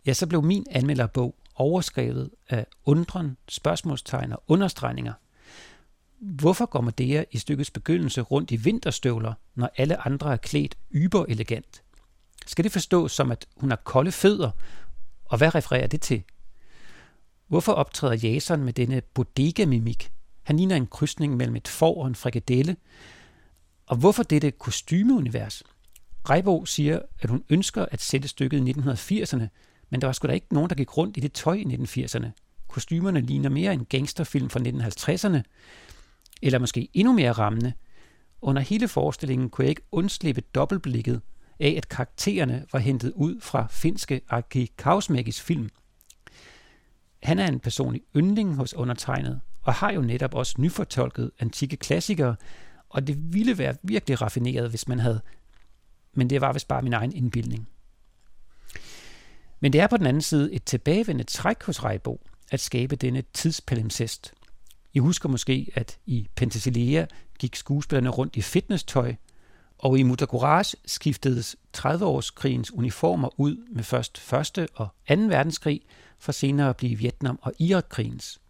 ja, 0.06 0.14
så 0.14 0.28
blev 0.28 0.44
min 0.44 0.66
anmelderbog 0.72 1.36
overskrevet 1.56 2.30
af 2.50 2.66
undren, 2.86 3.38
spørgsmålstegn 3.48 4.32
og 4.32 4.44
understregninger. 4.48 5.14
Hvorfor 6.20 6.66
går 6.66 6.82
Medea 6.82 7.24
i 7.32 7.38
stykkets 7.38 7.72
begyndelse 7.72 8.22
rundt 8.22 8.52
i 8.52 8.56
vinterstøvler, 8.56 9.34
når 9.56 9.70
alle 9.78 10.06
andre 10.08 10.34
er 10.34 10.38
klædt 10.38 10.78
yber 10.92 11.26
elegant? 11.26 11.84
Skal 12.46 12.64
det 12.64 12.72
forstås 12.72 13.12
som, 13.12 13.32
at 13.32 13.46
hun 13.56 13.70
har 13.70 13.78
kolde 13.78 14.12
fødder, 14.12 14.52
og 15.26 15.38
hvad 15.38 15.56
refererer 15.56 15.88
det 15.88 16.02
til? 16.02 16.24
Hvorfor 17.48 17.72
optræder 17.72 18.16
Jason 18.16 18.64
med 18.64 18.74
denne 18.74 19.02
bodega-mimik? 19.02 20.12
Han 20.44 20.58
ligner 20.58 20.76
en 20.76 20.88
krydsning 20.88 21.38
mellem 21.38 21.56
et 21.56 21.68
får 21.68 22.02
og 22.02 22.08
en 22.08 22.16
frikadelle. 22.16 22.76
Og 23.86 23.98
hvorfor 23.98 24.24
dette 24.24 24.52
kostymeunivers? 24.52 25.64
Reibo 26.30 26.66
siger, 26.66 27.00
at 27.20 27.30
hun 27.30 27.44
ønsker 27.50 27.86
at 27.92 28.02
sætte 28.02 28.28
stykket 28.28 28.68
i 28.68 28.72
1980'erne, 28.72 29.48
men 29.92 30.02
der 30.02 30.08
var 30.08 30.12
sgu 30.14 30.28
da 30.28 30.34
ikke 30.34 30.54
nogen, 30.54 30.70
der 30.70 30.76
gik 30.76 30.98
rundt 30.98 31.18
i 31.18 31.20
det 31.20 31.34
tøj 31.34 31.54
i 31.54 31.64
1980'erne. 31.64 32.28
Kostymerne 32.68 33.22
ligner 33.22 33.50
mere 33.50 33.74
en 33.74 33.86
gangsterfilm 33.86 34.50
fra 34.50 34.60
1950'erne, 34.60 35.42
eller 36.42 36.60
måske 36.60 36.90
endnu 36.94 37.14
mere 37.14 37.32
rammende. 37.32 37.74
Under 38.42 38.62
hele 38.62 38.88
forestillingen 38.88 39.50
kunne 39.50 39.64
jeg 39.64 39.70
ikke 39.70 39.88
undslippe 39.92 40.42
dobbeltblikket 40.56 41.22
af, 41.60 41.74
at 41.78 41.90
karaktererne 41.90 42.66
var 42.72 42.80
hentet 42.80 43.12
ud 43.16 43.42
fra 43.42 43.68
finske 43.70 44.22
Aki 44.30 44.72
Kausmäkis 44.82 45.42
film. 45.42 45.70
Han 47.24 47.40
er 47.40 47.48
en 47.48 47.60
personlig 47.60 48.02
yndling 48.16 48.56
hos 48.56 48.74
undertegnet, 48.74 49.42
og 49.62 49.74
har 49.74 49.92
jo 49.92 50.02
netop 50.02 50.36
også 50.36 50.56
nyfortolket 50.58 51.32
antikke 51.40 51.78
klassikere, 51.78 52.36
og 52.90 53.08
det 53.08 53.34
ville 53.34 53.58
være 53.58 53.76
virkelig 53.84 54.22
raffineret, 54.22 54.70
hvis 54.70 54.88
man 54.88 55.00
havde, 55.00 55.22
men 56.14 56.30
det 56.30 56.42
var 56.42 56.54
vist 56.54 56.68
bare 56.68 56.82
min 56.82 56.94
egen 56.94 57.14
indbildning. 57.14 57.68
Men 59.62 59.74
det 59.74 59.82
er 59.82 59.88
på 59.88 59.98
den 59.98 60.06
anden 60.06 60.22
side 60.22 60.54
et 60.54 60.64
tilbagevendende 60.64 61.32
træk 61.32 61.64
hos 61.64 61.84
Reibo 61.84 62.22
at 62.52 62.60
skabe 62.60 62.96
denne 62.96 63.24
tidspalimpsest. 63.34 64.34
I 64.94 65.00
husker 65.00 65.30
måske, 65.30 65.72
at 65.76 65.98
i 66.06 66.28
Penthesilea 66.36 67.06
gik 67.40 67.56
skuespillerne 67.56 68.10
rundt 68.10 68.36
i 68.36 68.42
fitnesstøj, 68.42 69.16
og 69.78 70.00
i 70.00 70.04
Mutakurage 70.04 70.78
skiftedes 70.86 71.56
30-årskrigens 71.78 72.74
uniformer 72.74 73.40
ud 73.40 73.68
med 73.70 73.84
først 73.84 74.34
1. 74.58 74.68
og 74.76 74.88
2. 75.10 75.14
verdenskrig, 75.16 75.82
for 76.20 76.32
senere 76.32 76.70
at 76.70 76.78
blive 76.78 76.98
Vietnam- 76.98 77.40
og 77.42 77.54
Irakkrigens. 77.60 78.42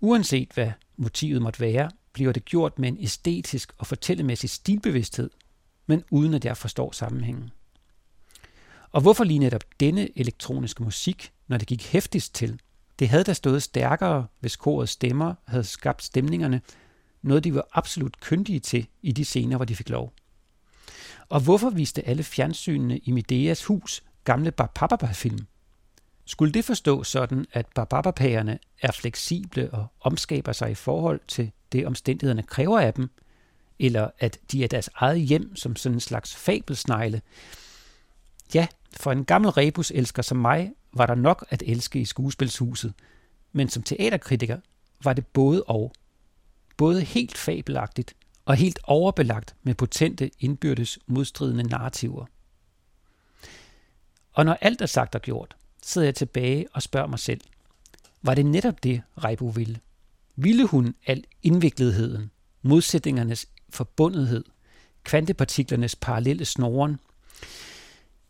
Uanset 0.00 0.50
hvad 0.54 0.72
motivet 0.96 1.42
måtte 1.42 1.60
være, 1.60 1.90
bliver 2.12 2.32
det 2.32 2.44
gjort 2.44 2.78
med 2.78 2.88
en 2.88 2.98
æstetisk 3.00 3.72
og 3.78 3.86
fortællemæssig 3.86 4.50
stilbevidsthed, 4.50 5.30
men 5.86 6.04
uden 6.10 6.34
at 6.34 6.44
jeg 6.44 6.56
forstår 6.56 6.92
sammenhængen. 6.92 7.50
Og 8.92 9.00
hvorfor 9.00 9.24
lige 9.24 9.38
netop 9.38 9.64
denne 9.80 10.18
elektroniske 10.18 10.82
musik, 10.82 11.32
når 11.48 11.58
det 11.58 11.68
gik 11.68 11.86
hæftigst 11.86 12.34
til? 12.34 12.60
Det 12.98 13.08
havde 13.08 13.24
da 13.24 13.32
stået 13.32 13.62
stærkere, 13.62 14.26
hvis 14.40 14.56
korets 14.56 14.92
stemmer 14.92 15.34
havde 15.44 15.64
skabt 15.64 16.04
stemningerne, 16.04 16.60
noget 17.22 17.44
de 17.44 17.54
var 17.54 17.68
absolut 17.72 18.20
kyndige 18.20 18.60
til 18.60 18.86
i 19.02 19.12
de 19.12 19.24
scener, 19.24 19.56
hvor 19.56 19.64
de 19.64 19.76
fik 19.76 19.88
lov. 19.88 20.12
Og 21.28 21.40
hvorfor 21.40 21.70
viste 21.70 22.08
alle 22.08 22.22
fjernsynene 22.22 22.98
i 22.98 23.10
Medeas 23.10 23.64
hus 23.64 24.02
gamle 24.24 24.50
Barbababa-film? 24.50 25.46
Skulle 26.24 26.52
det 26.52 26.64
forstå 26.64 27.04
sådan, 27.04 27.46
at 27.52 27.66
Barbapapagerne 27.74 28.58
er 28.82 28.92
fleksible 28.92 29.70
og 29.70 29.86
omskaber 30.00 30.52
sig 30.52 30.70
i 30.70 30.74
forhold 30.74 31.20
til 31.28 31.50
det, 31.72 31.86
omstændighederne 31.86 32.42
kræver 32.42 32.80
af 32.80 32.94
dem, 32.94 33.10
eller 33.78 34.10
at 34.18 34.38
de 34.52 34.64
er 34.64 34.68
deres 34.68 34.90
eget 34.94 35.20
hjem 35.20 35.56
som 35.56 35.76
sådan 35.76 35.96
en 35.96 36.00
slags 36.00 36.34
fabelsnegle? 36.34 37.22
Ja, 38.54 38.66
for 38.96 39.12
en 39.12 39.24
gammel 39.24 39.50
rebus-elsker 39.50 40.22
som 40.22 40.38
mig 40.38 40.72
var 40.92 41.06
der 41.06 41.14
nok 41.14 41.46
at 41.48 41.62
elske 41.66 42.00
i 42.00 42.04
skuespilshuset, 42.04 42.94
men 43.52 43.68
som 43.68 43.82
teaterkritiker 43.82 44.60
var 45.04 45.12
det 45.12 45.26
både 45.26 45.62
og. 45.62 45.92
Både 46.76 47.00
helt 47.00 47.38
fabelagtigt 47.38 48.16
og 48.44 48.56
helt 48.56 48.78
overbelagt 48.84 49.54
med 49.62 49.74
potente 49.74 50.30
indbyrdes 50.38 50.98
modstridende 51.06 51.62
narrativer. 51.62 52.26
Og 54.32 54.44
når 54.44 54.58
alt 54.60 54.80
er 54.80 54.86
sagt 54.86 55.14
og 55.14 55.22
gjort, 55.22 55.56
sidder 55.82 56.06
jeg 56.06 56.14
tilbage 56.14 56.66
og 56.72 56.82
spørger 56.82 57.06
mig 57.06 57.18
selv, 57.18 57.40
var 58.22 58.34
det 58.34 58.46
netop 58.46 58.82
det, 58.82 59.02
Reibo 59.24 59.46
ville? 59.46 59.80
Ville 60.36 60.66
hun 60.66 60.94
al 61.06 61.24
indvikletheden, 61.42 62.30
modsætningernes 62.62 63.46
forbundethed, 63.70 64.44
kvantepartiklernes 65.04 65.96
parallelle 65.96 66.44
snoren? 66.44 67.00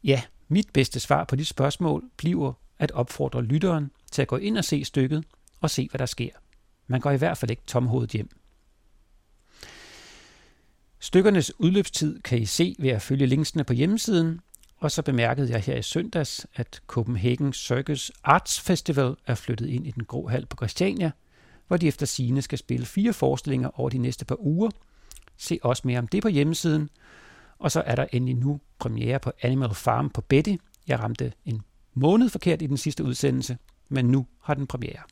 Ja, 0.05 0.23
mit 0.51 0.73
bedste 0.73 1.01
svar 1.01 1.25
på 1.25 1.37
de 1.37 1.45
spørgsmål 1.45 2.05
bliver 2.17 2.53
at 2.79 2.91
opfordre 2.91 3.43
lytteren 3.43 3.91
til 4.13 4.23
at 4.23 4.29
gå 4.29 4.37
ind 4.37 4.59
og 4.59 4.65
se 4.65 4.85
stykket 4.85 5.25
og 5.61 5.71
se, 5.71 5.89
hvad 5.91 5.99
der 5.99 6.07
sker. 6.07 6.31
Man 6.87 7.01
går 7.01 7.11
i 7.11 7.17
hvert 7.17 7.39
fald 7.39 7.51
ikke 7.51 7.63
tomhovedet 7.67 8.11
hjem. 8.11 8.29
Stykkernes 10.99 11.61
udløbstid 11.61 12.21
kan 12.21 12.39
I 12.39 12.47
se 12.47 12.77
ved 12.79 12.91
at 12.91 13.03
følge 13.03 13.27
linksene 13.27 13.65
på 13.65 13.73
hjemmesiden, 13.73 14.41
og 14.77 14.91
så 14.91 15.03
bemærkede 15.03 15.51
jeg 15.51 15.61
her 15.61 15.77
i 15.77 15.83
søndags, 15.83 16.47
at 16.55 16.83
Copenhagen 16.87 17.53
Circus 17.53 18.13
Arts 18.25 18.61
Festival 18.61 19.17
er 19.27 19.35
flyttet 19.35 19.69
ind 19.69 19.87
i 19.87 19.91
den 19.91 20.05
grå 20.05 20.29
hal 20.29 20.47
på 20.47 20.57
Christiania, 20.57 21.11
hvor 21.69 21.77
de 21.77 21.89
efter 21.89 22.07
sine 22.07 22.43
skal 22.43 22.59
spille 22.59 22.87
fire 22.87 23.13
forestillinger 23.13 23.81
over 23.81 23.91
de 23.91 23.99
næste 23.99 24.25
par 24.25 24.37
uger. 24.41 24.71
Se 25.37 25.59
også 25.63 25.83
mere 25.85 25.99
om 25.99 26.09
det 26.09 26.23
på 26.23 26.29
hjemmesiden. 26.29 26.91
Og 27.61 27.71
så 27.71 27.81
er 27.87 27.95
der 27.95 28.07
endelig 28.13 28.37
nu 28.37 28.61
premiere 28.79 29.21
på 29.21 29.33
Animal 29.43 29.75
Farm 29.75 30.11
på 30.11 30.21
Betty. 30.21 30.57
Jeg 30.87 31.01
ramte 31.01 31.33
en 31.45 31.63
måned 31.95 32.29
forkert 32.29 32.63
i 32.63 32.67
den 32.67 32.77
sidste 32.77 33.05
udsendelse, 33.05 33.59
men 33.89 34.05
nu 34.05 34.27
har 34.41 34.55
den 34.55 34.67
premiere. 34.67 35.03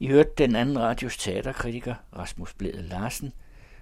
I 0.00 0.06
hørte 0.08 0.30
den 0.38 0.56
anden 0.56 0.78
radios 0.78 1.16
teaterkritiker, 1.16 1.94
Rasmus 2.16 2.54
Blæde 2.54 2.82
Larsen, 2.82 3.32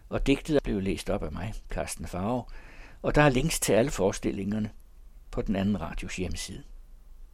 og 0.09 0.27
digtet 0.27 0.63
blev 0.63 0.81
læst 0.81 1.11
op 1.11 1.23
af 1.23 1.33
mig, 1.33 1.55
Carsten 1.69 2.07
Farve, 2.07 2.45
og 3.03 3.15
der 3.15 3.23
er 3.23 3.29
links 3.29 3.61
til 3.61 3.73
alle 3.73 3.91
forestillingerne 3.91 4.71
på 5.31 5.43
den 5.43 5.57
anden 5.57 5.81
radios 5.81 6.17
hjemmeside. 6.17 6.63